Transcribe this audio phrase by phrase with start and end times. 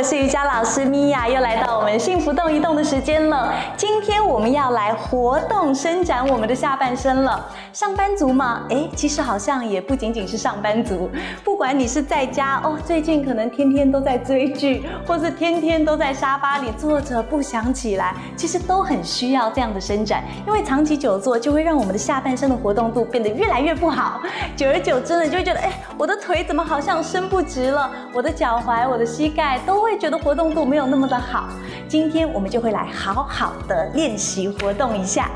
[0.00, 3.52] 我是瑜伽老师米娅，又来到我们幸福动一动的时间了。
[3.76, 7.46] 今天我们要来活动伸展我们的下半身了。
[7.70, 11.10] 上班族嘛，哎，其实好像也不仅仅是上班族。
[11.44, 20.24] 不管你是在家哦，最近可能天天都在追剧，或是天天都在沙发里坐着不想起来，其实都很需要这样的伸展。
[20.46, 24.22] 因为长期久坐就会让我们的下半身的活动度变得越来越不好。
[24.56, 27.90] 久而久之呢，就会觉得哎，我的腿怎么好像伸不直了？
[28.14, 29.98] 我的脚踝、我的膝盖都会。
[29.98, 31.50] 觉得活动度没有那么的好，
[31.86, 35.28] 今天我们就会来好好的练习活动一下。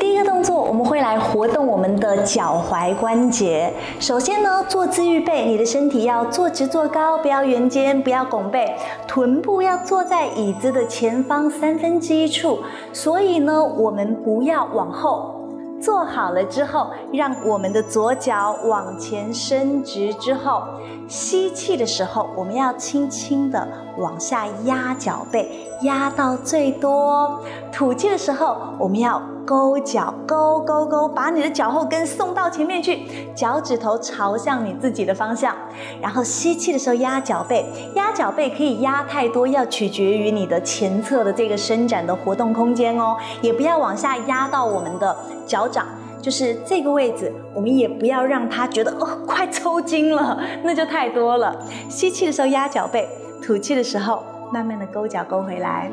[0.00, 3.72] 第一个动作，我们会来活动我们的脚踝关节。
[4.00, 8.74] 首先呢，坐姿预备，你的身体要坐直坐高，不要圆肩，不要拱背，
[9.06, 12.58] 臀部要坐在椅子的前方三分之一处。
[12.92, 15.38] 所以呢，我们不要往后。
[15.82, 20.62] 做好了之后，让我们的左脚往前伸直之后，
[21.08, 23.66] 吸气的时候，我们要轻轻的
[23.98, 27.42] 往下压脚背，压到最多。
[27.72, 29.20] 吐气的时候，我们要。
[29.44, 35.54] 勾脚，勾勾勾，把你的脚后跟送到前面去，脚趾头朝向你自己的方向。
[36.00, 43.16] 然后吸气的时候压脚背，压脚背可以压太多，要取决于你的前侧的这个伸展的活动空间哦。
[43.40, 45.86] 也不要往下压到我们的脚掌，
[46.20, 51.56] 就是这个位置，我们也不要让它觉得哦快抽筋了，那就太多了。
[51.88, 53.08] 吸气的时候压脚背，
[53.44, 55.90] 吐气的时候慢慢的勾脚勾回来。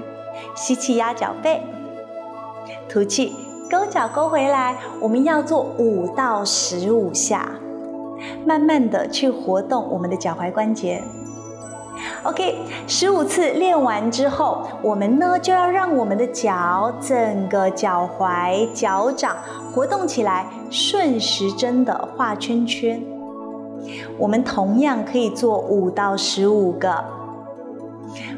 [0.55, 1.61] 吸气压脚背。
[2.89, 3.35] 吐气，
[3.69, 4.75] 勾脚勾回来。
[4.99, 7.51] 我们要做五到十五下，
[8.43, 11.03] 慢慢的去活动我们的脚踝关节。
[12.23, 12.57] OK，
[12.87, 19.37] 十五次练完之后，我们呢就要让我们的脚整个脚踝、脚掌
[19.71, 22.99] 活动起来，顺时针的画圈圈。
[24.17, 27.05] 我们同样可以做五到十五个。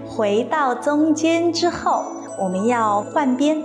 [0.05, 2.03] 回到中间之后。
[2.41, 3.61] 我们要换边，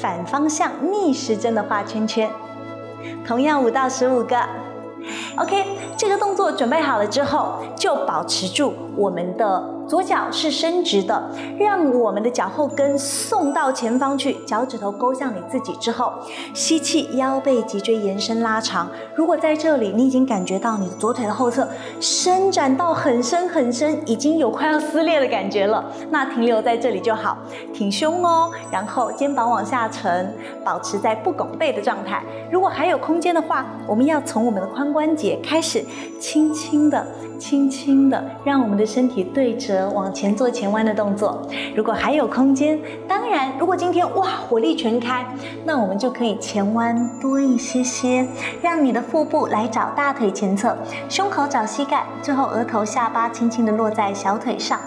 [0.00, 2.30] 反方向逆时针的画圈圈，
[3.26, 4.36] 同样五到十五个。
[5.40, 5.64] OK，
[5.96, 9.64] 这个动作准备好了之后，就保持住我们的。
[9.90, 11.20] 左脚是伸直的，
[11.58, 16.12] 让我们的脚后跟送到前方去，脚趾头勾向你自己之后，
[16.54, 18.88] 吸气，腰背脊椎延伸拉长。
[19.16, 21.66] 如果在这里你已经感觉到你的左腿的后侧
[21.98, 27.38] 伸展到很深很深，已经有快要撕裂的感觉了，那停留在这里就好，
[27.74, 30.32] 挺胸哦，然后肩膀往下沉，
[30.64, 32.22] 保持在不拱背的状态。
[32.52, 35.84] 如果还有空间的话，我们要从我们的髋关节也开始，
[36.18, 37.06] 轻轻的、
[37.38, 39.88] 轻轻的，让我们的身体对折。
[39.90, 41.40] 往前做前弯的动作，
[41.74, 45.24] 如果还有空间，当然，如果今天哇火力全开，
[45.64, 48.26] 那我们就可以前弯多一些些，
[48.60, 50.76] 让你的腹部来找大腿前侧，
[51.08, 54.78] 胸口找膝盖，最后额头下巴轻轻的落在小腿上。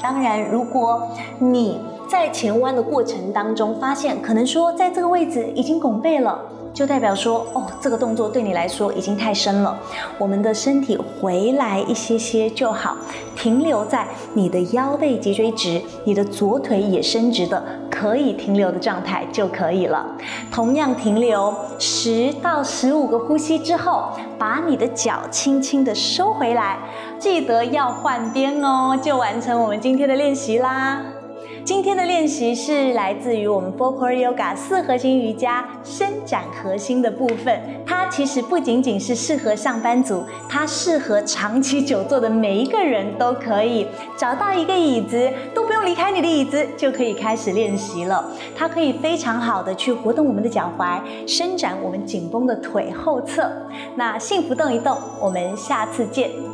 [0.00, 1.08] 当然，如果
[1.38, 6.42] 你在前弯的过程当中发现，可能说在这个位置已经拱背了。
[6.74, 9.78] 就代表说，哦，这个动作对你来说已经太深了，
[10.18, 12.96] 我们的身体回来一些些就好，
[13.36, 20.04] 停留在你的腰背脊椎直，你的左腿也伸直的，可以停留的状态就可以了。
[20.50, 26.78] 同样停留十到十五个呼吸之后，把你的脚轻轻的收回来，
[27.20, 31.02] 记得要换边哦，就完成我们今天的练习啦。
[31.64, 37.58] 今天的练习是来自于我们 f o c o r Yoga 四核心瑜伽伸展核心的部分。
[37.86, 48.30] 它其实不仅仅是适合上班族，它适合长期久坐的每一个人都可以找到一个椅子，都不用离开你的椅子就可以开始练习了。
[48.54, 53.50] 它可以非常好的去活动我们的脚踝，伸展我们紧绷的腿后侧。
[53.94, 56.53] 那幸福动一动，我们下次见。